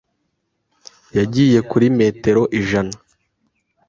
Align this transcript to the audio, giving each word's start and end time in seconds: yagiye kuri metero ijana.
yagiye 1.17 1.59
kuri 1.69 1.85
metero 1.99 2.41
ijana. 2.59 2.95